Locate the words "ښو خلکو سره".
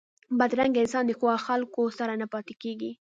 1.19-2.13